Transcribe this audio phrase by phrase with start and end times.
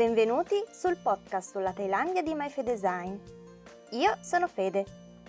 [0.00, 3.16] Benvenuti sul podcast sulla Thailandia di MyFedesign.
[3.90, 4.86] Io sono Fede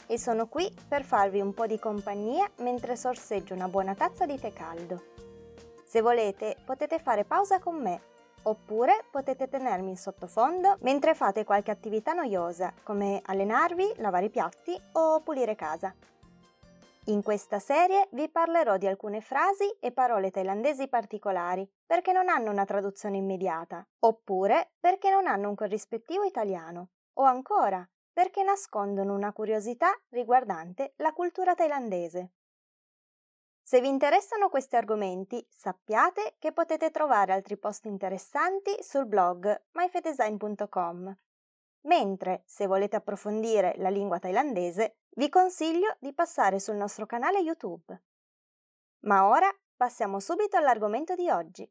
[0.08, 4.40] e sono qui per farvi un po' di compagnia mentre sorseggio una buona tazza di
[4.40, 5.04] tè caldo.
[5.84, 8.00] Se volete potete fare pausa con me
[8.44, 14.82] oppure potete tenermi in sottofondo mentre fate qualche attività noiosa come allenarvi, lavare i piatti
[14.94, 15.94] o pulire casa.
[17.12, 22.52] In questa serie vi parlerò di alcune frasi e parole thailandesi particolari, perché non hanno
[22.52, 29.34] una traduzione immediata, oppure perché non hanno un corrispettivo italiano, o ancora perché nascondono una
[29.34, 32.32] curiosità riguardante la cultura thailandese.
[33.62, 41.18] Se vi interessano questi argomenti, sappiate che potete trovare altri post interessanti sul blog myfedesign.com.
[41.84, 48.02] Mentre, se volete approfondire la lingua thailandese, vi consiglio di passare sul nostro canale YouTube.
[49.02, 51.70] Ma ora passiamo subito all'argomento di oggi.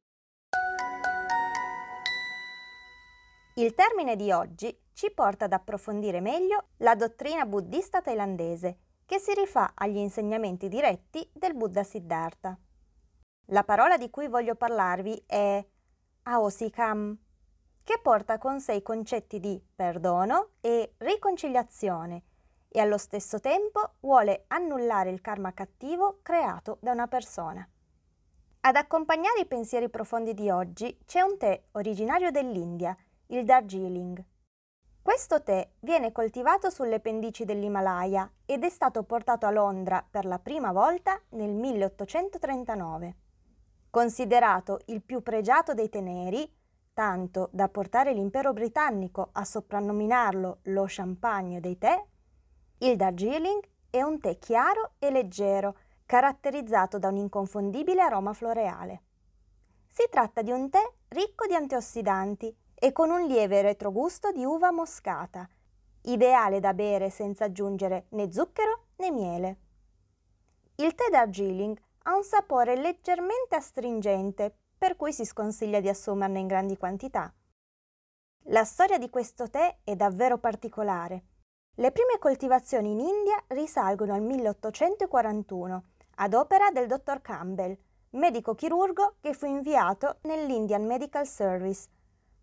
[3.55, 9.33] Il termine di oggi ci porta ad approfondire meglio la dottrina buddista thailandese, che si
[9.35, 12.59] rifà agli insegnamenti diretti del Buddha Siddhartha.
[13.47, 15.65] La parola di cui voglio parlarvi è
[16.23, 17.19] Aosikam,
[17.83, 22.23] che porta con sé i concetti di perdono e riconciliazione
[22.69, 27.69] e allo stesso tempo vuole annullare il karma cattivo creato da una persona.
[28.63, 32.97] Ad accompagnare i pensieri profondi di oggi c'è un tè originario dell'India,
[33.29, 34.23] il Darjeeling.
[35.03, 40.39] Questo tè viene coltivato sulle pendici dell'Himalaya ed è stato portato a Londra per la
[40.39, 43.17] prima volta nel 1839.
[43.89, 46.49] Considerato il più pregiato dei teneri,
[47.01, 51.99] tanto da portare l'impero britannico a soprannominarlo lo champagne dei tè,
[52.81, 59.03] il Darjeeling è un tè chiaro e leggero, caratterizzato da un inconfondibile aroma floreale.
[59.89, 64.71] Si tratta di un tè ricco di antiossidanti e con un lieve retrogusto di uva
[64.71, 65.49] moscata,
[66.03, 69.59] ideale da bere senza aggiungere né zucchero né miele.
[70.75, 76.47] Il tè Darjeeling ha un sapore leggermente astringente, per cui si sconsiglia di assumerne in
[76.47, 77.31] grandi quantità.
[78.45, 81.25] La storia di questo tè è davvero particolare.
[81.75, 87.77] Le prime coltivazioni in India risalgono al 1841, ad opera del dottor Campbell,
[88.13, 91.87] medico chirurgo che fu inviato nell'Indian Medical Service,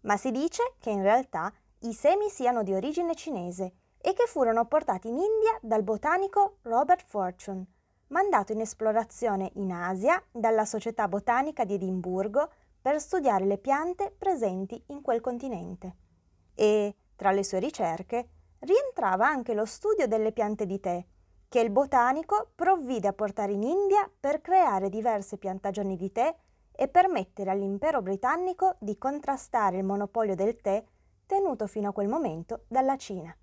[0.02, 4.68] ma si dice che in realtà i semi siano di origine cinese e che furono
[4.68, 7.66] portati in India dal botanico Robert Fortune,
[8.07, 12.50] mandato in esplorazione in Asia dalla Società Botanica di Edimburgo
[12.81, 15.95] per studiare le piante presenti in quel continente.
[16.56, 18.29] E, tra le sue ricerche,
[18.59, 21.06] rientrava anche lo studio delle piante di tè,
[21.50, 26.35] che il botanico provvide a portare in India per creare diverse piantagioni di tè
[26.72, 30.84] e permettere all'impero britannico di contrastare il monopolio del tè
[31.25, 33.35] tenuto fino a quel momento dalla Cina.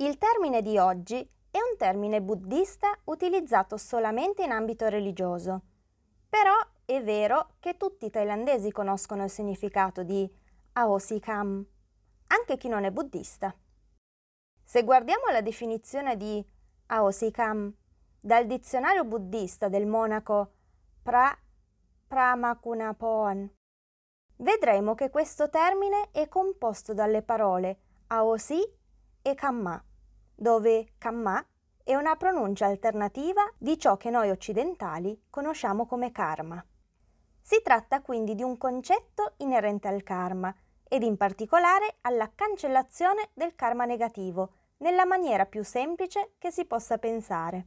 [0.00, 1.16] Il termine di oggi
[1.50, 5.60] è un termine buddista utilizzato solamente in ambito religioso,
[6.26, 6.54] però
[6.86, 10.26] è vero che tutti i thailandesi conoscono il significato di
[10.72, 11.66] Aosikam,
[12.28, 13.54] anche chi non è buddista.
[14.64, 16.42] Se guardiamo la definizione di
[16.86, 17.70] Aosikam
[18.18, 20.52] dal dizionario buddista del monaco
[21.02, 21.38] Pra
[22.06, 23.52] Pramakunapon,
[24.36, 28.66] vedremo che questo termine è composto dalle parole Aosi
[29.22, 29.84] e Kamma,
[30.40, 31.44] dove Kamma
[31.84, 36.64] è una pronuncia alternativa di ciò che noi occidentali conosciamo come karma.
[37.42, 40.54] Si tratta quindi di un concetto inerente al karma
[40.88, 46.96] ed in particolare alla cancellazione del karma negativo nella maniera più semplice che si possa
[46.96, 47.66] pensare.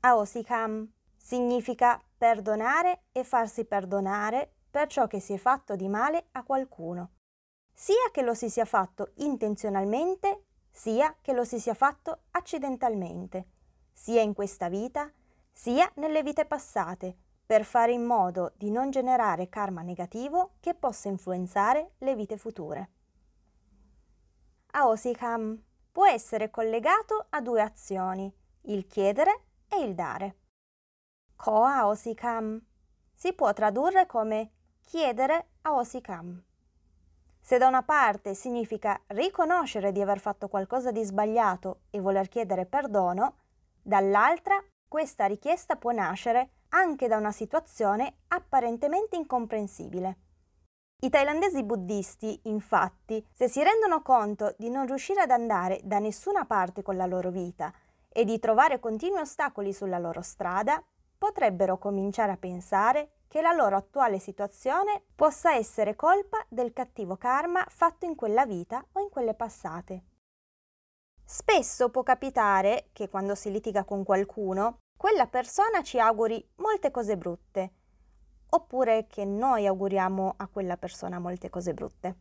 [0.00, 6.42] Aosikam significa perdonare e farsi perdonare per ciò che si è fatto di male a
[6.42, 7.12] qualcuno,
[7.72, 10.47] sia che lo si sia fatto intenzionalmente,
[10.78, 13.46] sia che lo si sia fatto accidentalmente,
[13.92, 15.10] sia in questa vita,
[15.50, 21.08] sia nelle vite passate, per fare in modo di non generare karma negativo che possa
[21.08, 22.90] influenzare le vite future.
[24.70, 25.60] Aosikam
[25.90, 28.32] può essere collegato a due azioni,
[28.66, 30.36] il chiedere e il dare.
[31.34, 32.64] Ko Aosikam
[33.12, 34.52] si può tradurre come
[34.84, 36.47] chiedere Aosikam.
[37.48, 42.66] Se da una parte significa riconoscere di aver fatto qualcosa di sbagliato e voler chiedere
[42.66, 43.36] perdono,
[43.80, 50.16] dall'altra questa richiesta può nascere anche da una situazione apparentemente incomprensibile.
[51.00, 56.44] I thailandesi buddisti, infatti, se si rendono conto di non riuscire ad andare da nessuna
[56.44, 57.72] parte con la loro vita
[58.10, 60.84] e di trovare continui ostacoli sulla loro strada,
[61.18, 67.64] potrebbero cominciare a pensare che la loro attuale situazione possa essere colpa del cattivo karma
[67.68, 70.04] fatto in quella vita o in quelle passate.
[71.24, 77.18] Spesso può capitare che quando si litiga con qualcuno, quella persona ci auguri molte cose
[77.18, 77.72] brutte,
[78.50, 82.16] oppure che noi auguriamo a quella persona molte cose brutte.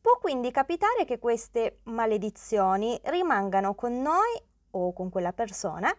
[0.00, 5.94] Può quindi capitare che queste maledizioni rimangano con noi o con quella persona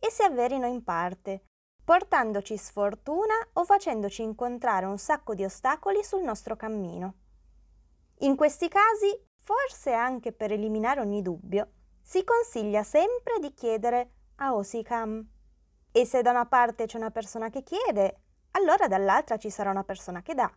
[0.00, 1.44] e si avverino in parte,
[1.84, 7.14] portandoci sfortuna o facendoci incontrare un sacco di ostacoli sul nostro cammino.
[8.20, 14.54] In questi casi, forse anche per eliminare ogni dubbio, si consiglia sempre di chiedere a
[14.54, 15.24] Osikam.
[15.92, 18.20] E se da una parte c'è una persona che chiede,
[18.52, 20.50] allora dall'altra ci sarà una persona che dà.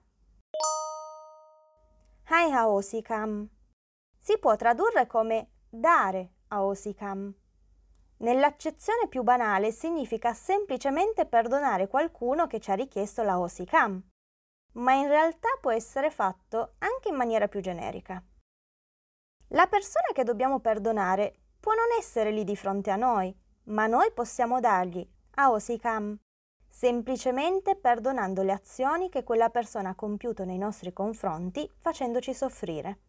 [2.30, 3.48] Hai a Osikam.
[4.18, 7.34] Si può tradurre come dare a Osikam.
[8.24, 14.02] Nell'accezione più banale significa semplicemente perdonare qualcuno che ci ha richiesto la Osikam,
[14.76, 18.24] ma in realtà può essere fatto anche in maniera più generica.
[19.50, 23.36] La persona che dobbiamo perdonare può non essere lì di fronte a noi,
[23.66, 25.06] ma noi possiamo dargli
[25.36, 26.18] a Osikam,
[26.66, 33.00] semplicemente perdonando le azioni che quella persona ha compiuto nei nostri confronti facendoci soffrire.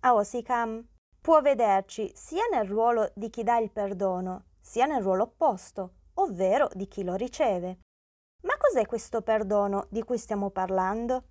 [0.00, 0.84] A Osikam
[1.20, 6.68] può vederci sia nel ruolo di chi dà il perdono, sia nel ruolo opposto, ovvero
[6.74, 7.78] di chi lo riceve.
[8.42, 11.28] Ma cos'è questo perdono di cui stiamo parlando?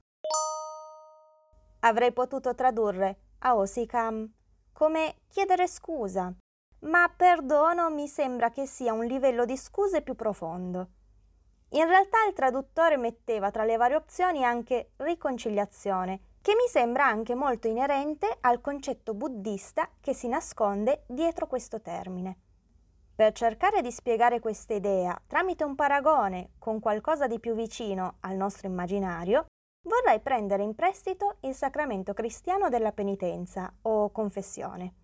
[1.81, 4.28] Avrei potuto tradurre Aosikam
[4.74, 6.34] come chiedere scusa,
[6.80, 10.88] ma perdono mi sembra che sia un livello di scuse più profondo.
[11.69, 17.36] In realtà il traduttore metteva tra le varie opzioni anche riconciliazione, che mi sembra anche
[17.36, 22.39] molto inerente al concetto buddista che si nasconde dietro questo termine.
[23.17, 28.35] Per cercare di spiegare questa idea tramite un paragone con qualcosa di più vicino al
[28.35, 29.47] nostro immaginario,
[29.87, 34.97] vorrei prendere in prestito il sacramento cristiano della penitenza o confessione.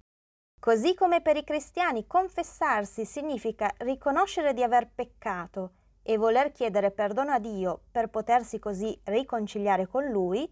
[0.60, 5.72] Così come per i cristiani confessarsi significa riconoscere di aver peccato
[6.04, 10.48] e voler chiedere perdono a Dio per potersi così riconciliare con Lui,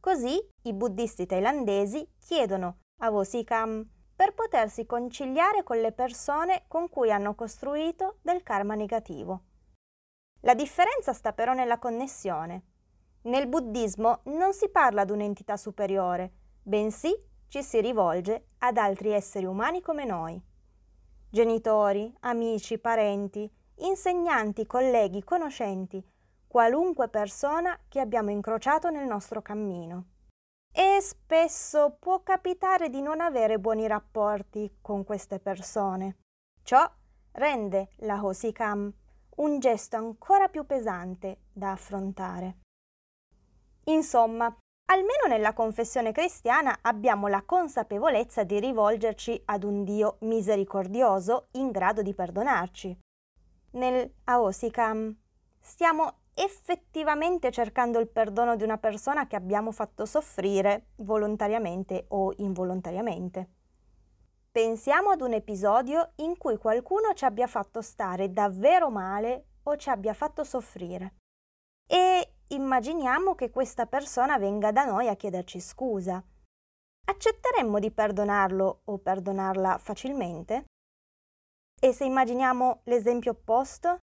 [0.00, 3.86] così i buddisti thailandesi chiedono a Vosikam
[4.16, 9.42] per potersi conciliare con le persone con cui hanno costruito del karma negativo.
[10.40, 12.62] La differenza sta però nella connessione.
[13.22, 16.32] Nel buddismo non si parla di un'entità superiore,
[16.62, 17.14] bensì
[17.48, 20.40] ci si rivolge ad altri esseri umani come noi.
[21.28, 26.02] Genitori, amici, parenti, insegnanti, colleghi, conoscenti,
[26.46, 30.14] qualunque persona che abbiamo incrociato nel nostro cammino
[30.78, 36.18] e spesso può capitare di non avere buoni rapporti con queste persone.
[36.62, 36.86] Ciò
[37.32, 38.92] rende la Hosikam
[39.36, 42.58] un gesto ancora più pesante da affrontare.
[43.84, 44.54] Insomma,
[44.90, 52.02] almeno nella confessione cristiana abbiamo la consapevolezza di rivolgerci ad un Dio misericordioso in grado
[52.02, 52.98] di perdonarci.
[53.70, 55.16] Nel Aosikam
[55.58, 63.48] stiamo effettivamente cercando il perdono di una persona che abbiamo fatto soffrire volontariamente o involontariamente.
[64.52, 69.88] Pensiamo ad un episodio in cui qualcuno ci abbia fatto stare davvero male o ci
[69.88, 71.14] abbia fatto soffrire.
[71.88, 76.22] E immaginiamo che questa persona venga da noi a chiederci scusa.
[77.08, 80.64] Accetteremmo di perdonarlo o perdonarla facilmente?
[81.80, 83.98] E se immaginiamo l'esempio opposto?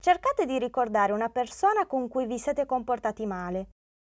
[0.00, 3.68] Cercate di ricordare una persona con cui vi siete comportati male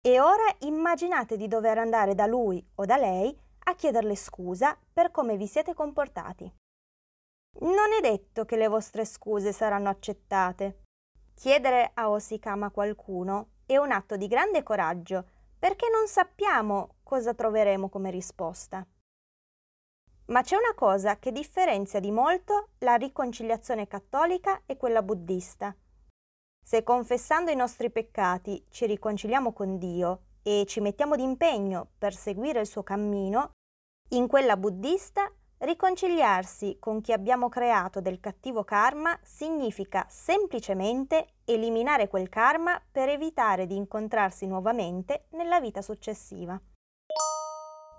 [0.06, 5.12] e ora immaginate di dover andare da lui o da lei a chiederle scusa per
[5.12, 6.44] come vi siete comportati.
[7.60, 10.82] Non è detto che le vostre scuse saranno accettate.
[11.34, 15.26] Chiedere a Osikama qualcuno è un atto di grande coraggio
[15.58, 18.86] perché non sappiamo cosa troveremo come risposta.
[20.28, 25.74] Ma c'è una cosa che differenzia di molto la riconciliazione cattolica e quella buddista.
[26.62, 32.60] Se confessando i nostri peccati ci riconciliamo con Dio e ci mettiamo d'impegno per seguire
[32.60, 33.52] il suo cammino,
[34.10, 42.28] in quella buddista riconciliarsi con chi abbiamo creato del cattivo karma significa semplicemente eliminare quel
[42.28, 46.62] karma per evitare di incontrarsi nuovamente nella vita successiva.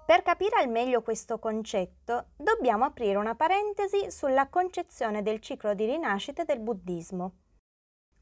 [0.08, 5.84] Per capire al meglio questo concetto, dobbiamo aprire una parentesi sulla concezione del ciclo di
[5.84, 7.32] rinascite del buddismo.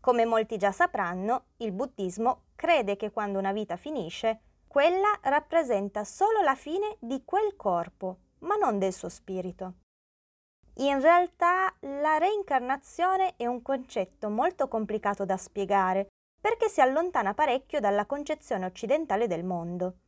[0.01, 6.41] Come molti già sapranno, il buddismo crede che quando una vita finisce, quella rappresenta solo
[6.41, 9.75] la fine di quel corpo, ma non del suo spirito.
[10.79, 16.09] In realtà la reincarnazione è un concetto molto complicato da spiegare
[16.41, 19.99] perché si allontana parecchio dalla concezione occidentale del mondo.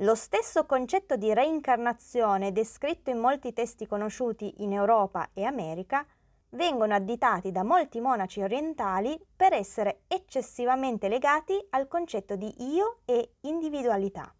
[0.00, 6.06] Lo stesso concetto di reincarnazione descritto in molti testi conosciuti in Europa e America
[6.50, 13.36] vengono additati da molti monaci orientali per essere eccessivamente legati al concetto di io e
[13.42, 14.30] individualità.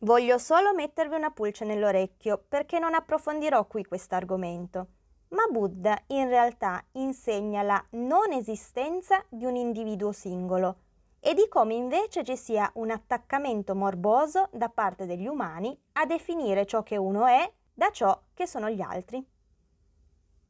[0.00, 4.86] Voglio solo mettervi una pulce nell'orecchio perché non approfondirò qui questo argomento,
[5.28, 10.76] ma Buddha in realtà insegna la non esistenza di un individuo singolo
[11.20, 16.66] e di come invece ci sia un attaccamento morboso da parte degli umani a definire
[16.66, 19.24] ciò che uno è da ciò che sono gli altri.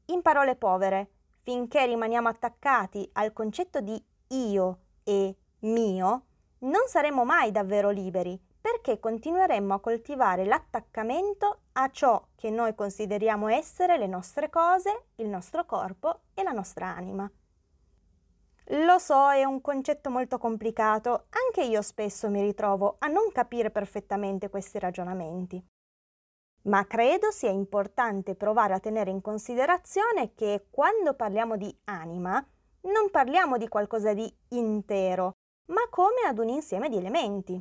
[0.07, 1.11] In parole povere,
[1.43, 6.25] finché rimaniamo attaccati al concetto di io e mio,
[6.61, 13.49] non saremo mai davvero liberi perché continueremmo a coltivare l'attaccamento a ciò che noi consideriamo
[13.49, 17.31] essere le nostre cose, il nostro corpo e la nostra anima.
[18.73, 23.71] Lo so, è un concetto molto complicato, anche io spesso mi ritrovo a non capire
[23.71, 25.61] perfettamente questi ragionamenti.
[26.63, 32.35] Ma credo sia importante provare a tenere in considerazione che quando parliamo di anima
[32.83, 35.33] non parliamo di qualcosa di intero,
[35.73, 37.61] ma come ad un insieme di elementi.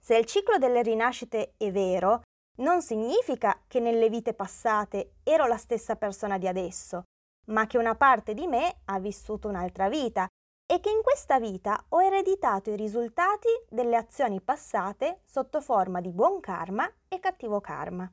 [0.00, 2.22] Se il ciclo delle rinascite è vero,
[2.58, 7.02] non significa che nelle vite passate ero la stessa persona di adesso,
[7.48, 10.26] ma che una parte di me ha vissuto un'altra vita
[10.70, 16.10] e che in questa vita ho ereditato i risultati delle azioni passate sotto forma di
[16.10, 18.10] buon karma e cattivo karma.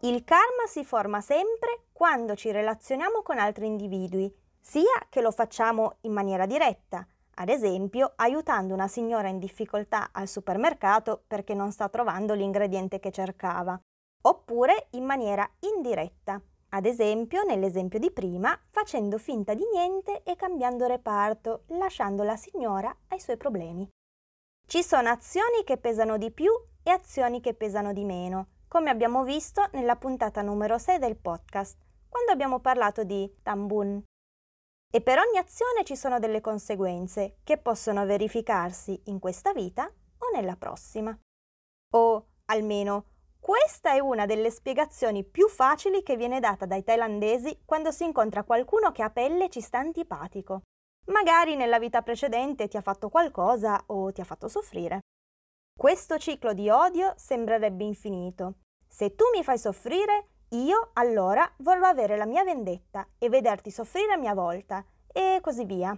[0.00, 5.96] Il karma si forma sempre quando ci relazioniamo con altri individui, sia che lo facciamo
[6.02, 11.88] in maniera diretta, ad esempio aiutando una signora in difficoltà al supermercato perché non sta
[11.88, 13.78] trovando l'ingrediente che cercava,
[14.22, 16.40] oppure in maniera indiretta,
[16.74, 22.94] ad esempio nell'esempio di prima facendo finta di niente e cambiando reparto, lasciando la signora
[23.08, 23.88] ai suoi problemi.
[24.66, 26.50] Ci sono azioni che pesano di più
[26.82, 31.78] e azioni che pesano di meno, come abbiamo visto nella puntata numero 6 del podcast,
[32.08, 34.02] quando abbiamo parlato di Tambun,
[34.92, 40.30] e per ogni azione ci sono delle conseguenze che possono verificarsi in questa vita o
[40.32, 41.16] nella prossima.
[41.94, 43.13] O almeno
[43.44, 48.42] questa è una delle spiegazioni più facili che viene data dai thailandesi quando si incontra
[48.42, 50.62] qualcuno che a pelle ci sta antipatico.
[51.08, 55.00] Magari nella vita precedente ti ha fatto qualcosa o ti ha fatto soffrire.
[55.78, 58.60] Questo ciclo di odio sembrerebbe infinito.
[58.88, 64.14] Se tu mi fai soffrire, io allora vorrò avere la mia vendetta e vederti soffrire
[64.14, 65.94] a mia volta, e così via.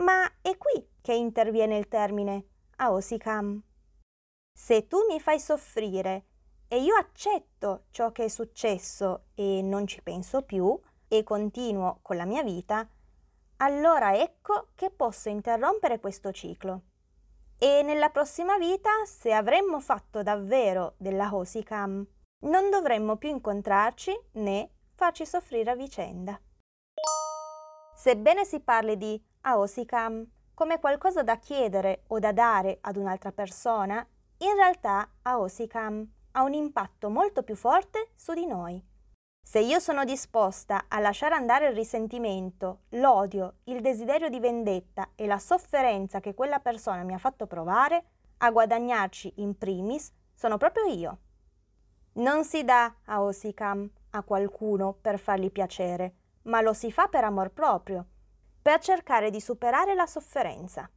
[0.00, 3.62] Ma è qui che interviene il termine Aosikam.
[4.52, 6.26] Se tu mi fai soffrire
[6.68, 12.16] e io accetto ciò che è successo e non ci penso più e continuo con
[12.16, 12.88] la mia vita,
[13.58, 16.82] allora ecco che posso interrompere questo ciclo.
[17.58, 22.06] E nella prossima vita, se avremmo fatto davvero della Hosikam,
[22.40, 26.38] non dovremmo più incontrarci né farci soffrire a vicenda.
[27.94, 34.06] Sebbene si parli di Aosikam come qualcosa da chiedere o da dare ad un'altra persona,
[34.38, 36.06] in realtà Aosikam
[36.36, 38.82] ha un impatto molto più forte su di noi.
[39.42, 45.26] Se io sono disposta a lasciare andare il risentimento, l'odio, il desiderio di vendetta e
[45.26, 48.04] la sofferenza che quella persona mi ha fatto provare,
[48.38, 51.18] a guadagnarci in primis sono proprio io.
[52.14, 57.24] Non si dà a Osikam a qualcuno per fargli piacere, ma lo si fa per
[57.24, 58.04] amor proprio,
[58.60, 60.90] per cercare di superare la sofferenza,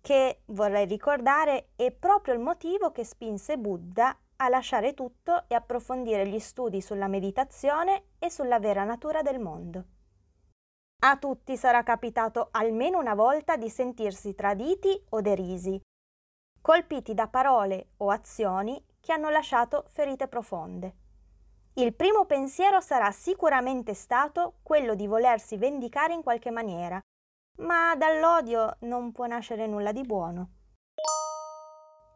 [0.00, 6.26] che, vorrei ricordare, è proprio il motivo che spinse Buddha a lasciare tutto e approfondire
[6.26, 9.84] gli studi sulla meditazione e sulla vera natura del mondo.
[11.04, 15.80] A tutti sarà capitato almeno una volta di sentirsi traditi o derisi,
[16.60, 20.94] colpiti da parole o azioni che hanno lasciato ferite profonde.
[21.74, 27.00] Il primo pensiero sarà sicuramente stato quello di volersi vendicare in qualche maniera,
[27.58, 30.50] ma dall'odio non può nascere nulla di buono.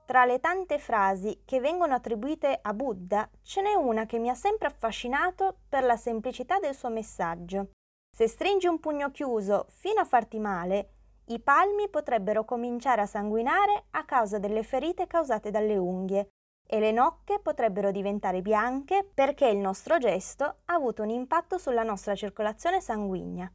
[0.07, 4.35] Tra le tante frasi che vengono attribuite a Buddha, ce n'è una che mi ha
[4.35, 7.71] sempre affascinato per la semplicità del suo messaggio.
[8.17, 10.91] Se stringi un pugno chiuso fino a farti male,
[11.27, 16.29] i palmi potrebbero cominciare a sanguinare a causa delle ferite causate dalle unghie,
[16.65, 21.83] e le nocche potrebbero diventare bianche perché il nostro gesto ha avuto un impatto sulla
[21.83, 23.53] nostra circolazione sanguigna.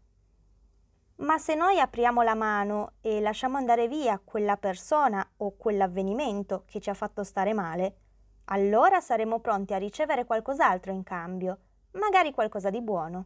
[1.21, 6.79] Ma se noi apriamo la mano e lasciamo andare via quella persona o quell'avvenimento che
[6.79, 7.95] ci ha fatto stare male,
[8.45, 11.59] allora saremo pronti a ricevere qualcos'altro in cambio,
[11.91, 13.25] magari qualcosa di buono.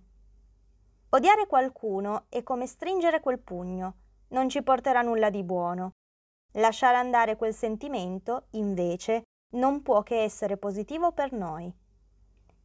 [1.09, 3.95] Odiare qualcuno è come stringere quel pugno,
[4.29, 5.91] non ci porterà nulla di buono.
[6.55, 9.23] Lasciare andare quel sentimento, invece,
[9.53, 11.73] non può che essere positivo per noi.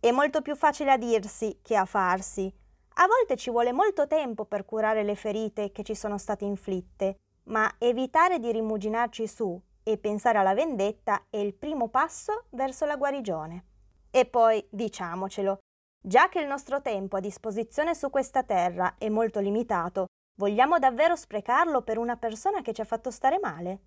[0.01, 2.53] È molto più facile a dirsi che a farsi.
[3.03, 7.17] A volte ci vuole molto tempo per curare le ferite che ci sono state inflitte,
[7.45, 12.97] ma evitare di rimuginarci su e pensare alla vendetta è il primo passo verso la
[12.97, 13.65] guarigione.
[14.11, 15.61] E poi, diciamocelo,
[15.99, 21.17] già che il nostro tempo a disposizione su questa terra è molto limitato, vogliamo davvero
[21.17, 23.81] sprecarlo per una persona che ci ha fatto stare male?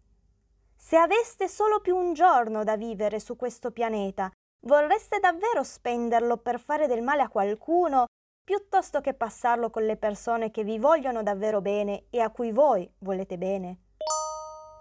[0.75, 6.60] Se aveste solo più un giorno da vivere su questo pianeta, vorreste davvero spenderlo per
[6.60, 8.05] fare del male a qualcuno
[8.44, 12.90] piuttosto che passarlo con le persone che vi vogliono davvero bene e a cui voi
[13.00, 13.78] volete bene?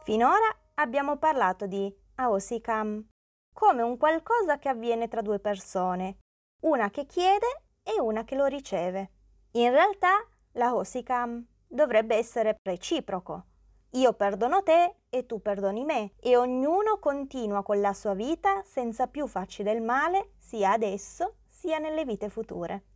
[0.03, 3.07] Finora abbiamo parlato di Aosikam
[3.53, 6.19] come un qualcosa che avviene tra due persone,
[6.63, 7.47] una che chiede
[7.83, 9.11] e una che lo riceve.
[9.53, 13.45] In realtà la Osikam dovrebbe essere reciproco.
[13.91, 19.07] Io perdono te e tu perdoni me e ognuno continua con la sua vita senza
[19.07, 22.92] più farci del male sia adesso sia nelle vite future.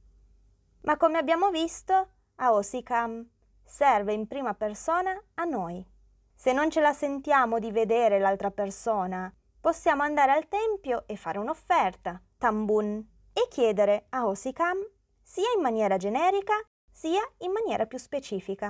[0.87, 3.29] Ma come abbiamo visto, Aosikam
[3.65, 5.85] serve in prima persona a noi.
[6.33, 11.39] Se non ce la sentiamo di vedere l'altra persona, possiamo andare al tempio e fare
[11.39, 14.79] un'offerta, tambun, e chiedere a Osikam
[15.21, 16.55] sia in maniera generica
[16.93, 18.67] sia in maniera più specifica.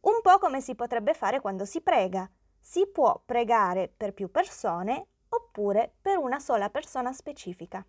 [0.00, 2.30] Un po' come si potrebbe fare quando si prega.
[2.60, 7.82] Si può pregare per più persone oppure per una sola persona specifica.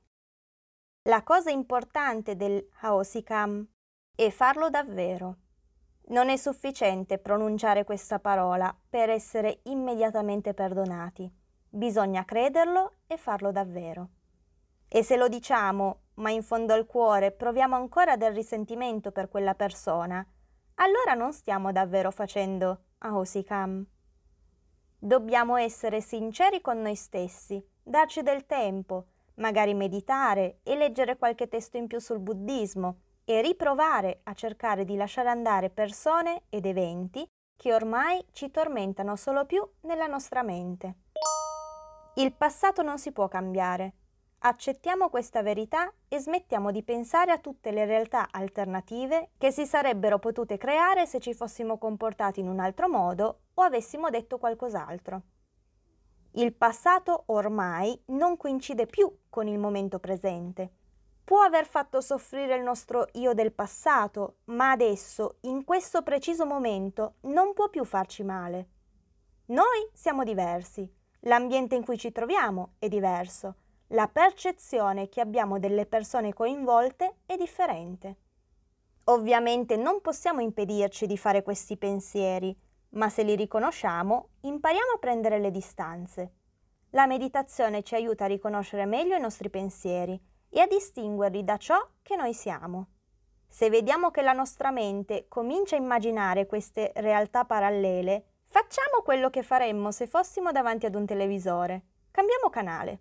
[1.04, 3.66] La cosa importante del Haosikam
[4.14, 5.38] è farlo davvero.
[6.08, 11.32] Non è sufficiente pronunciare questa parola per essere immediatamente perdonati.
[11.70, 14.10] Bisogna crederlo e farlo davvero.
[14.90, 19.56] E se lo diciamo, ma in fondo al cuore proviamo ancora del risentimento per quella
[19.56, 20.26] persona,
[20.76, 23.86] allora non stiamo davvero facendo Ahosikam.
[24.98, 29.06] Dobbiamo essere sinceri con noi stessi, darci del tempo,
[29.40, 34.96] magari meditare e leggere qualche testo in più sul buddismo e riprovare a cercare di
[34.96, 40.96] lasciare andare persone ed eventi che ormai ci tormentano solo più nella nostra mente.
[42.16, 43.94] Il passato non si può cambiare.
[44.40, 50.18] Accettiamo questa verità e smettiamo di pensare a tutte le realtà alternative che si sarebbero
[50.18, 55.22] potute creare se ci fossimo comportati in un altro modo o avessimo detto qualcos'altro.
[56.32, 60.72] Il passato ormai non coincide più con il momento presente
[61.30, 67.18] può aver fatto soffrire il nostro io del passato, ma adesso, in questo preciso momento,
[67.26, 68.70] non può più farci male.
[69.50, 73.58] Noi siamo diversi, l'ambiente in cui ci troviamo è diverso,
[73.90, 78.16] la percezione che abbiamo delle persone coinvolte è differente.
[79.04, 82.58] Ovviamente non possiamo impedirci di fare questi pensieri,
[82.92, 86.34] ma se li riconosciamo, impariamo a prendere le distanze.
[86.92, 91.78] La meditazione ci aiuta a riconoscere meglio i nostri pensieri e a distinguerli da ciò
[92.02, 92.88] che noi siamo.
[93.48, 99.44] Se vediamo che la nostra mente comincia a immaginare queste realtà parallele, facciamo quello che
[99.44, 101.84] faremmo se fossimo davanti ad un televisore.
[102.12, 103.00] Cambiamo canale.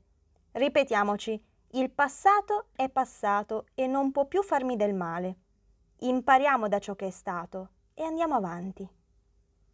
[0.53, 5.37] Ripetiamoci, il passato è passato e non può più farmi del male.
[5.99, 8.89] Impariamo da ciò che è stato e andiamo avanti.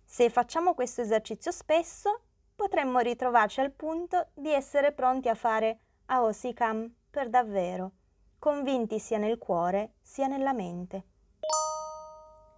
[0.04, 2.20] Se facciamo questo esercizio spesso,
[2.54, 7.92] potremmo ritrovarci al punto di essere pronti a fare Aosikam per davvero,
[8.38, 11.04] convinti sia nel cuore sia nella mente.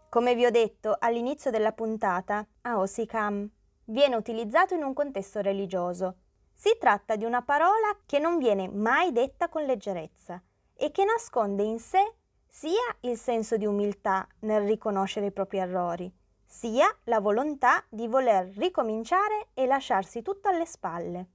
[0.08, 3.48] Come vi ho detto all'inizio della puntata, Aosikam
[3.84, 6.16] viene utilizzato in un contesto religioso.
[6.52, 10.42] Si tratta di una parola che non viene mai detta con leggerezza
[10.74, 12.14] e che nasconde in sé
[12.46, 16.10] sia il senso di umiltà nel riconoscere i propri errori,
[16.46, 21.26] sia la volontà di voler ricominciare e lasciarsi tutto alle spalle.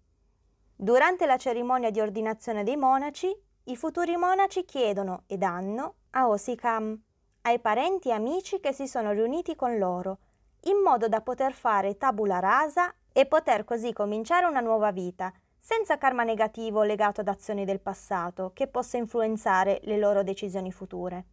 [0.76, 3.32] Durante la cerimonia di ordinazione dei monaci,
[3.66, 7.00] i futuri monaci chiedono e danno a Osikam
[7.44, 10.18] ai parenti e amici che si sono riuniti con loro,
[10.66, 15.98] in modo da poter fare tabula rasa e poter così cominciare una nuova vita, senza
[15.98, 21.26] karma negativo legato ad azioni del passato che possa influenzare le loro decisioni future.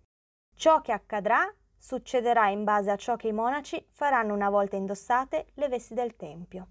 [0.55, 5.47] Ciò che accadrà succederà in base a ciò che i monaci faranno una volta indossate
[5.55, 6.67] le vesti del Tempio.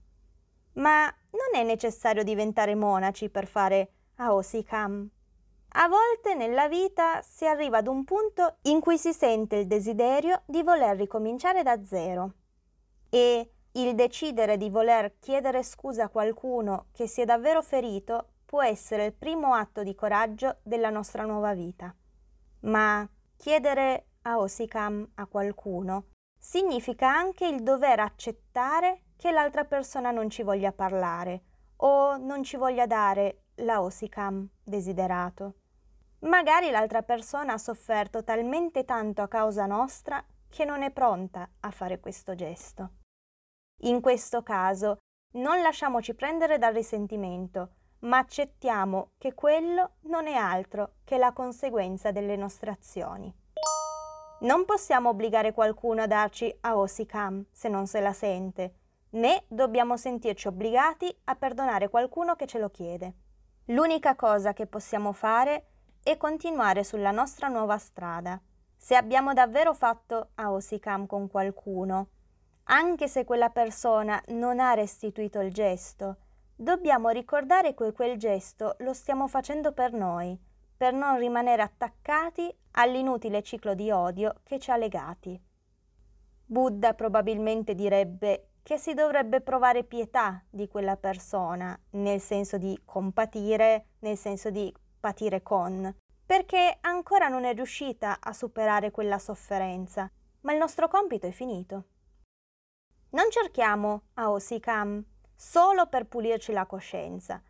[0.73, 5.09] Ma non è necessario diventare monaci per fare Aosikam.
[5.69, 10.41] A volte nella vita si arriva ad un punto in cui si sente il desiderio
[10.45, 12.33] di voler ricominciare da zero
[13.09, 18.63] e il decidere di voler chiedere scusa a qualcuno che si è davvero ferito può
[18.63, 21.93] essere il primo atto di coraggio della nostra nuova vita.
[22.61, 30.29] Ma chiedere a Osikam a qualcuno significa anche il dover accettare che l'altra persona non
[30.29, 31.43] ci voglia parlare
[31.77, 35.55] o non ci voglia dare la Osikam desiderato.
[36.19, 41.71] Magari l'altra persona ha sofferto talmente tanto a causa nostra che non è pronta a
[41.71, 42.91] fare questo gesto.
[43.81, 44.97] In questo caso
[45.35, 52.11] non lasciamoci prendere dal risentimento, ma accettiamo che quello non è altro che la conseguenza
[52.11, 53.33] delle nostre azioni.
[54.39, 58.75] Non possiamo obbligare qualcuno a darci a Osikam se non se la sente,
[59.11, 63.13] né dobbiamo sentirci obbligati a perdonare qualcuno che ce lo chiede.
[63.65, 65.69] L'unica cosa che possiamo fare
[66.03, 68.39] è continuare sulla nostra nuova strada.
[68.75, 72.09] Se abbiamo davvero fatto a Osikam con qualcuno,
[72.65, 76.17] anche se quella persona non ha restituito il gesto,
[76.55, 80.39] dobbiamo ricordare che quel gesto lo stiamo facendo per noi,
[80.77, 85.41] per non rimanere attaccati all'inutile ciclo di odio che ci ha legati.
[86.45, 93.87] Buddha probabilmente direbbe che si dovrebbe provare pietà di quella persona, nel senso di compatire,
[93.99, 95.93] nel senso di patire con,
[96.25, 100.11] perché ancora non è riuscita a superare quella sofferenza,
[100.41, 101.85] ma il nostro compito è finito.
[103.11, 107.41] Non cerchiamo Aosikam solo per pulirci la coscienza.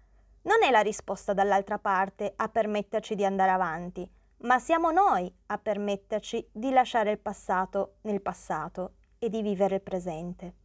[0.48, 4.10] Non è la risposta dall'altra parte a permetterci di andare avanti,
[4.44, 9.82] ma siamo noi a permetterci di lasciare il passato nel passato e di vivere il
[9.82, 10.56] presente.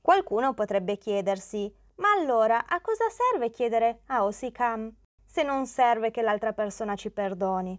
[0.00, 4.90] Qualcuno potrebbe chiedersi, ma allora a cosa serve chiedere a Osikam
[5.26, 7.78] se non serve che l'altra persona ci perdoni?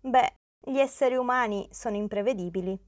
[0.00, 0.34] Beh,
[0.64, 2.78] gli esseri umani sono imprevedibili.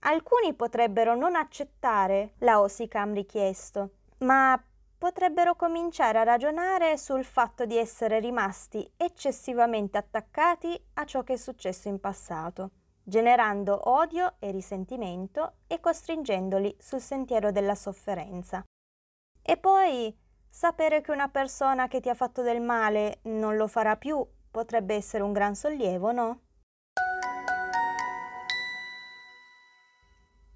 [0.00, 4.62] Alcuni potrebbero non accettare la Osikam richiesto, ma
[5.00, 11.36] potrebbero cominciare a ragionare sul fatto di essere rimasti eccessivamente attaccati a ciò che è
[11.38, 18.62] successo in passato, generando odio e risentimento e costringendoli sul sentiero della sofferenza.
[19.40, 20.14] E poi
[20.46, 24.94] sapere che una persona che ti ha fatto del male non lo farà più potrebbe
[24.94, 26.40] essere un gran sollievo, no?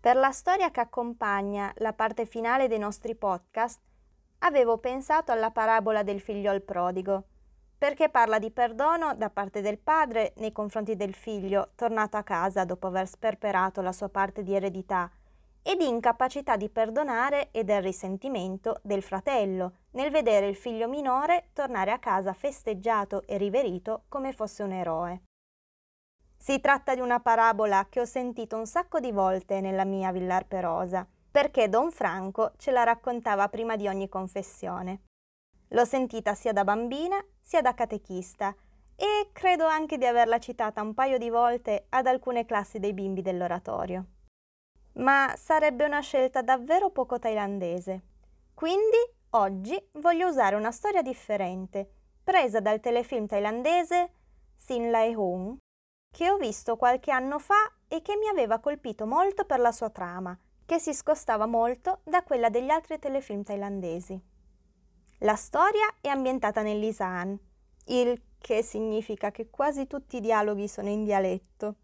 [0.00, 3.80] Per la storia che accompagna la parte finale dei nostri podcast,
[4.44, 7.24] avevo pensato alla parabola del figliol prodigo,
[7.78, 12.64] perché parla di perdono da parte del padre nei confronti del figlio tornato a casa
[12.64, 15.10] dopo aver sperperato la sua parte di eredità
[15.62, 21.48] e di incapacità di perdonare e del risentimento del fratello nel vedere il figlio minore
[21.54, 25.22] tornare a casa festeggiato e riverito come fosse un eroe.
[26.36, 30.46] Si tratta di una parabola che ho sentito un sacco di volte nella mia Villar
[30.46, 35.00] Perosa perché Don Franco ce la raccontava prima di ogni confessione.
[35.70, 38.54] L'ho sentita sia da bambina sia da catechista
[38.94, 43.20] e credo anche di averla citata un paio di volte ad alcune classi dei bimbi
[43.20, 44.04] dell'oratorio.
[44.98, 48.02] Ma sarebbe una scelta davvero poco thailandese.
[48.54, 48.98] Quindi
[49.30, 54.12] oggi voglio usare una storia differente, presa dal telefilm thailandese
[54.54, 55.56] Sin Lai Hung,
[56.12, 59.90] che ho visto qualche anno fa e che mi aveva colpito molto per la sua
[59.90, 64.20] trama che si scostava molto da quella degli altri telefilm thailandesi.
[65.18, 67.38] La storia è ambientata nell'Isan,
[67.86, 71.76] il che significa che quasi tutti i dialoghi sono in dialetto,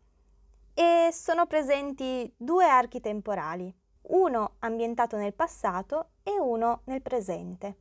[0.75, 7.77] e sono presenti due archi temporali, uno ambientato nel passato e uno nel presente.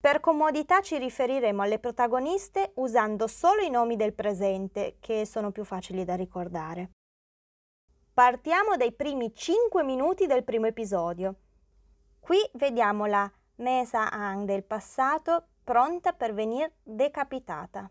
[0.00, 5.64] Per comodità ci riferiremo alle protagoniste usando solo i nomi del presente, che sono più
[5.64, 6.90] facili da ricordare.
[8.14, 11.34] Partiamo dai primi 5 minuti del primo episodio.
[12.20, 17.90] Qui vediamo la Mesa Ang del passato pronta per venire decapitata.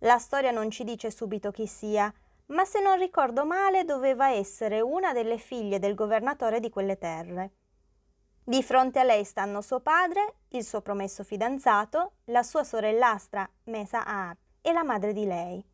[0.00, 2.12] La storia non ci dice subito chi sia,
[2.46, 7.52] ma se non ricordo male doveva essere una delle figlie del governatore di quelle terre.
[8.42, 14.04] Di fronte a lei stanno suo padre, il suo promesso fidanzato, la sua sorellastra Mesa
[14.04, 15.64] Aar e la madre di lei.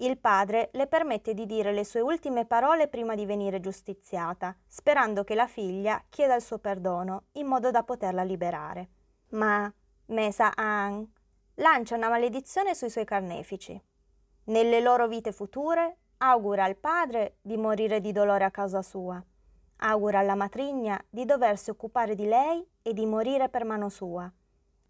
[0.00, 5.24] Il padre le permette di dire le sue ultime parole prima di venire giustiziata, sperando
[5.24, 8.88] che la figlia chieda il suo perdono in modo da poterla liberare.
[9.30, 9.72] Ma
[10.06, 11.04] Mesa Ang
[11.54, 13.80] lancia una maledizione sui suoi carnefici.
[14.44, 19.20] Nelle loro vite future augura al padre di morire di dolore a causa sua.
[19.78, 24.32] Augura alla matrigna di doversi occupare di lei e di morire per mano sua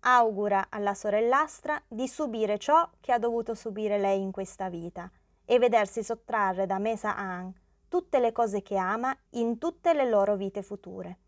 [0.01, 5.11] augura alla sorellastra di subire ciò che ha dovuto subire lei in questa vita
[5.45, 7.53] e vedersi sottrarre da Mesa An
[7.89, 11.19] tutte le cose che ama in tutte le loro vite future.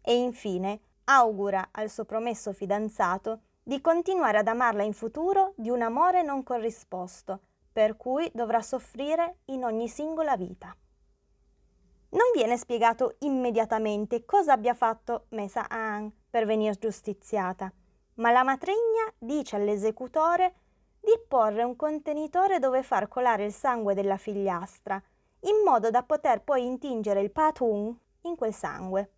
[0.00, 5.82] E infine augura al suo promesso fidanzato di continuare ad amarla in futuro di un
[5.82, 7.40] amore non corrisposto,
[7.72, 10.74] per cui dovrà soffrire in ogni singola vita.
[12.08, 17.70] Non viene spiegato immediatamente cosa abbia fatto Mesa An per venire giustiziata,
[18.16, 20.54] ma la matrigna dice all'esecutore
[21.00, 25.00] di porre un contenitore dove far colare il sangue della figliastra,
[25.40, 29.10] in modo da poter poi intingere il patun in quel sangue.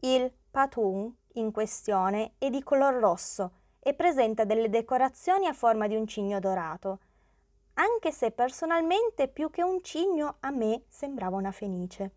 [0.00, 5.96] Il patun in questione è di color rosso e presenta delle decorazioni a forma di
[5.96, 7.00] un cigno dorato,
[7.74, 12.12] anche se personalmente più che un cigno a me sembrava una fenice.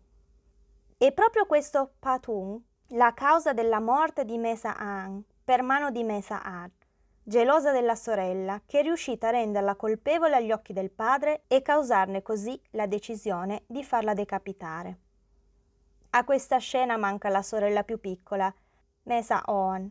[0.98, 6.42] E proprio questo patun, la causa della morte di Mesa An per mano di Mesa
[6.42, 6.70] Ad,
[7.22, 12.22] gelosa della sorella, che è riuscita a renderla colpevole agli occhi del padre e causarne
[12.22, 14.98] così la decisione di farla decapitare.
[16.10, 18.52] A questa scena manca la sorella più piccola,
[19.04, 19.90] Mesa Oan,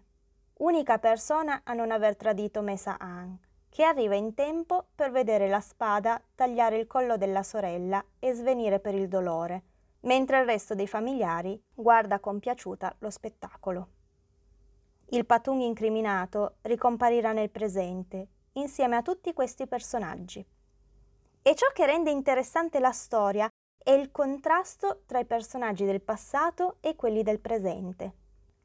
[0.60, 3.38] unica persona a non aver tradito Mesa An,
[3.70, 8.80] che arriva in tempo per vedere la spada tagliare il collo della sorella e svenire
[8.80, 9.64] per il dolore,
[10.02, 13.88] mentre il resto dei familiari guarda compiaciuta lo spettacolo.
[15.14, 20.46] Il Patung incriminato ricomparirà nel presente, insieme a tutti questi personaggi.
[21.42, 26.78] E ciò che rende interessante la storia è il contrasto tra i personaggi del passato
[26.80, 28.14] e quelli del presente.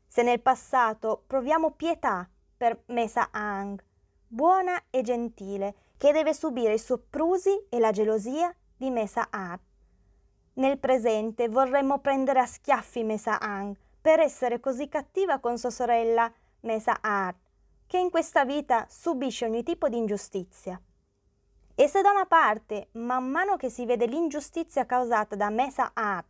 [0.06, 3.82] Se nel passato proviamo pietà per Mesa Ang,
[4.28, 9.58] buona e gentile, che deve subire i soprusi e la gelosia di Mesa Ar.
[10.54, 16.32] Nel presente vorremmo prendere a schiaffi Mesa Ang per essere così cattiva con sua sorella
[16.60, 17.34] Mesa Ar,
[17.88, 20.80] che in questa vita subisce ogni tipo di ingiustizia.
[21.74, 26.24] E se da una parte, man mano che si vede l'ingiustizia causata da Mesa Ar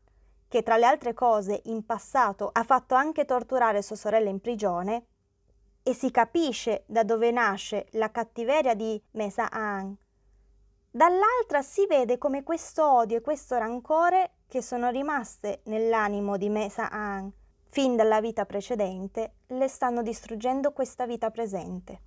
[0.48, 5.08] che tra le altre cose in passato ha fatto anche torturare sua sorella in prigione,
[5.82, 9.94] e si capisce da dove nasce la cattiveria di Mesa Ang.
[10.90, 16.88] Dall'altra si vede come questo odio e questo rancore che sono rimaste nell'animo di Mesa
[16.90, 17.30] Ang
[17.76, 22.00] fin dalla vita precedente le stanno distruggendo questa vita presente.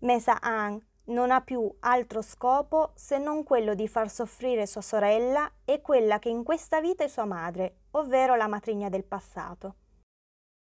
[0.00, 5.48] Mesa Ang non ha più altro scopo se non quello di far soffrire sua sorella
[5.64, 9.76] e quella che in questa vita è sua madre, ovvero la matrigna del passato.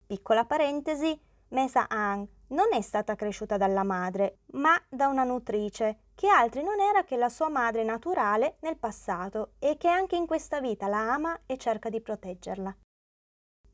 [0.05, 1.17] Piccola parentesi,
[1.51, 6.81] Mesa Ang non è stata cresciuta dalla madre, ma da una nutrice, che altri non
[6.81, 11.13] era che la sua madre naturale nel passato e che anche in questa vita la
[11.13, 12.77] ama e cerca di proteggerla.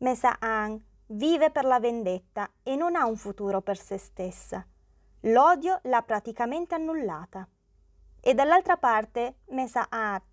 [0.02, 4.66] Mesa Ang vive per la vendetta e non ha un futuro per se stessa.
[5.24, 7.46] L'odio l'ha praticamente annullata.
[8.18, 10.24] E dall'altra parte Mesa Art,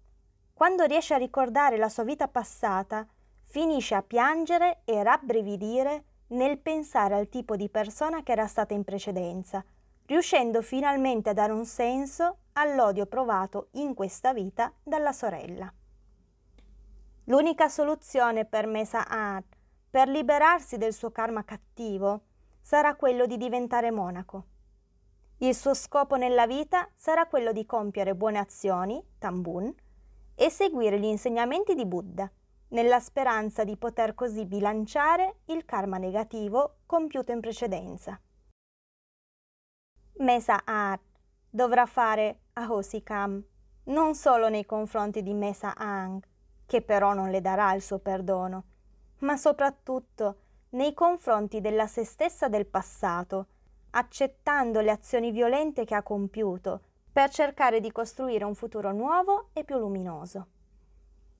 [0.53, 3.05] quando riesce a ricordare la sua vita passata,
[3.41, 8.85] finisce a piangere e rabbrividire nel pensare al tipo di persona che era stata in
[8.85, 9.61] precedenza,
[10.05, 15.69] riuscendo finalmente a dare un senso all'odio provato in questa vita dalla sorella.
[17.25, 19.55] L'unica soluzione per Mesa Art
[19.97, 22.25] per liberarsi del suo karma cattivo
[22.61, 24.45] sarà quello di diventare monaco.
[25.39, 29.73] Il suo scopo nella vita sarà quello di compiere buone azioni, tambun,
[30.35, 32.31] e seguire gli insegnamenti di Buddha,
[32.67, 38.21] nella speranza di poter così bilanciare il karma negativo compiuto in precedenza.
[40.17, 41.01] Mesa Art
[41.49, 43.43] dovrà fare Ahosikam
[43.85, 46.23] non solo nei confronti di Mesa Ang,
[46.67, 48.76] che però non le darà il suo perdono,
[49.19, 50.35] ma soprattutto
[50.69, 53.47] nei confronti della se stessa del passato,
[53.91, 59.63] accettando le azioni violente che ha compiuto per cercare di costruire un futuro nuovo e
[59.63, 60.47] più luminoso.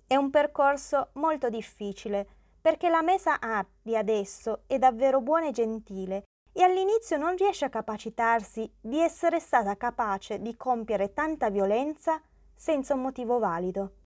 [0.07, 2.27] È un percorso molto difficile
[2.61, 7.65] perché la Mesa Art di adesso è davvero buona e gentile e all'inizio non riesce
[7.65, 12.19] a capacitarsi di essere stata capace di compiere tanta violenza
[12.55, 14.06] senza un motivo valido.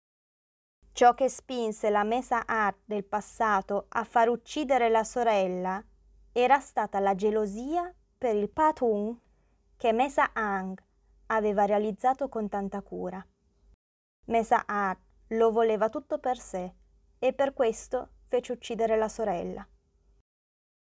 [0.92, 5.82] Ciò che spinse la Mesa Art del passato a far uccidere la sorella
[6.32, 9.18] era stata la gelosia per il Patun
[9.76, 10.78] che Mesa Ang
[11.26, 13.24] aveva realizzato con tanta cura.
[14.26, 16.74] Mesa Art lo voleva tutto per sé
[17.18, 19.66] e per questo fece uccidere la sorella.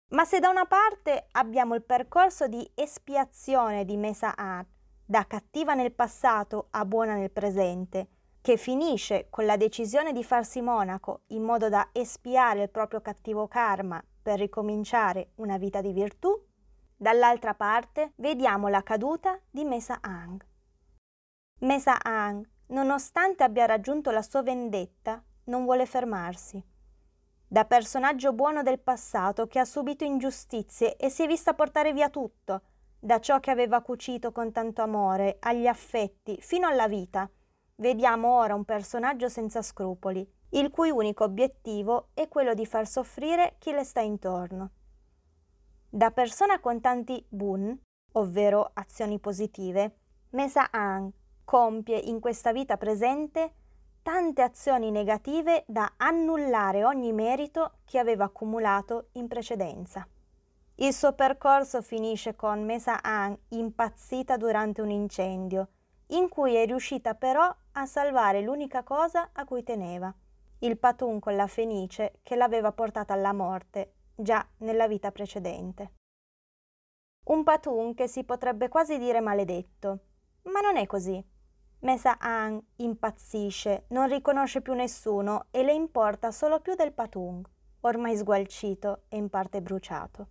[0.09, 4.67] Ma se da una parte abbiamo il percorso di espiazione di Mesa Art,
[5.05, 8.07] da cattiva nel passato a buona nel presente,
[8.41, 13.47] che finisce con la decisione di farsi monaco in modo da espiare il proprio cattivo
[13.47, 16.47] karma per ricominciare una vita di virtù,
[17.01, 20.45] Dall'altra parte vediamo la caduta di Mesa Ang.
[21.59, 26.61] Mesa Ang, nonostante abbia raggiunto la sua vendetta, non vuole fermarsi.
[27.47, 32.09] Da personaggio buono del passato che ha subito ingiustizie e si è vista portare via
[32.09, 32.63] tutto,
[32.99, 37.29] da ciò che aveva cucito con tanto amore, agli affetti, fino alla vita.
[37.79, 43.55] Vediamo ora un personaggio senza scrupoli, il cui unico obiettivo è quello di far soffrire
[43.57, 44.71] chi le sta intorno.
[45.89, 47.77] Da persona con tanti bun,
[48.13, 49.95] ovvero azioni positive,
[50.31, 51.09] Mesa Ang
[51.45, 53.53] compie in questa vita presente
[54.01, 60.05] tante azioni negative da annullare ogni merito che aveva accumulato in precedenza.
[60.75, 65.69] Il suo percorso finisce con Mesa Ang impazzita durante un incendio,
[66.11, 70.13] in cui è riuscita però a salvare l'unica cosa a cui teneva,
[70.59, 75.93] il patun con la fenice che l'aveva portata alla morte già nella vita precedente.
[77.27, 79.99] Un patun che si potrebbe quasi dire maledetto,
[80.43, 81.23] ma non è così.
[81.81, 87.47] Mesa Ang impazzisce, non riconosce più nessuno e le importa solo più del patung,
[87.81, 90.29] ormai sgualcito e in parte bruciato.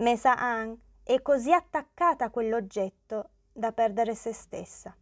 [0.00, 4.94] Mesa Ang è così attaccata a quell'oggetto da perdere se stessa.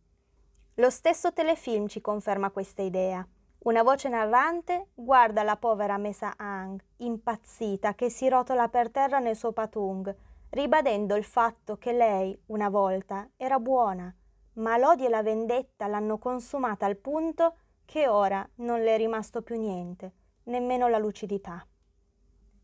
[0.74, 3.26] Lo stesso telefilm ci conferma questa idea.
[3.64, 9.36] Una voce narrante guarda la povera Mesa Ang, impazzita, che si rotola per terra nel
[9.36, 10.14] suo patung,
[10.50, 14.14] ribadendo il fatto che lei, una volta, era buona,
[14.54, 19.42] ma l'odio e la vendetta l'hanno consumata al punto che ora non le è rimasto
[19.42, 20.12] più niente,
[20.44, 21.66] nemmeno la lucidità.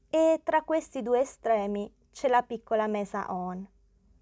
[0.09, 3.67] E tra questi due estremi c'è la piccola Mesa On,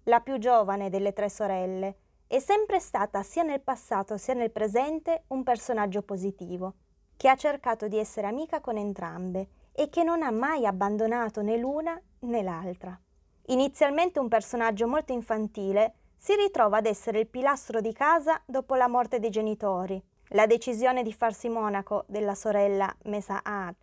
[0.09, 1.95] la più giovane delle tre sorelle,
[2.27, 6.73] è sempre stata sia nel passato sia nel presente un personaggio positivo,
[7.15, 11.57] che ha cercato di essere amica con entrambe e che non ha mai abbandonato né
[11.57, 12.99] l'una né l'altra.
[13.47, 18.87] Inizialmente un personaggio molto infantile, si ritrova ad essere il pilastro di casa dopo la
[18.87, 23.75] morte dei genitori, la decisione di farsi monaco della sorella Mesa Ad,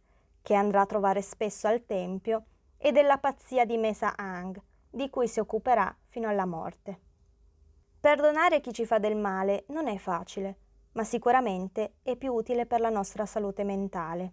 [0.43, 2.45] che andrà a trovare spesso al tempio,
[2.79, 4.61] e della pazzia di Mesa Ang,
[4.97, 7.01] di cui si occuperà fino alla morte.
[8.01, 10.57] Perdonare chi ci fa del male non è facile,
[10.93, 14.33] ma sicuramente è più utile per la nostra salute mentale.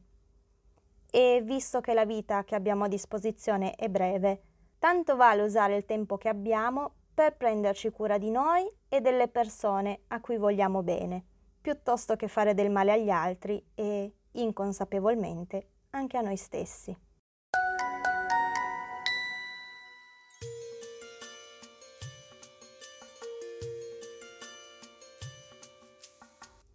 [1.12, 4.43] E visto che la vita che abbiamo a disposizione è breve,
[4.80, 10.04] tanto vale usare il tempo che abbiamo per prenderci cura di noi e delle persone
[10.08, 11.26] a cui vogliamo bene,
[11.60, 17.03] piuttosto che fare del male agli altri e, inconsapevolmente, anche a noi stessi.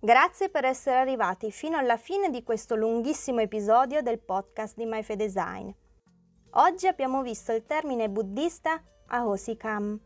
[0.00, 5.70] Grazie per essere arrivati fino alla fine di questo lunghissimo episodio del podcast di MyFedesign.
[6.50, 9.98] Oggi abbiamo visto il termine buddista Ahosikam,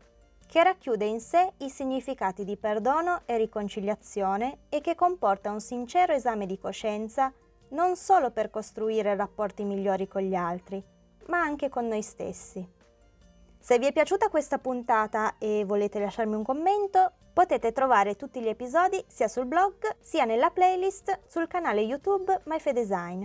[0.47, 6.13] che racchiude in sé i significati di perdono e riconciliazione e che comporta un sincero
[6.13, 7.31] esame di coscienza
[7.69, 10.83] non solo per costruire rapporti migliori con gli altri,
[11.27, 12.67] ma anche con noi stessi.
[13.59, 18.47] Se vi è piaciuta questa puntata e volete lasciarmi un commento, potete trovare tutti gli
[18.47, 23.23] episodi sia sul blog sia nella playlist sul canale YouTube MyFedesign.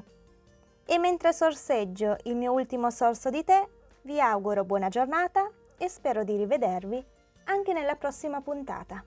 [0.87, 3.69] E mentre sorseggio il mio ultimo sorso di tè,
[4.03, 7.05] vi auguro buona giornata e spero di rivedervi
[7.45, 9.05] anche nella prossima puntata.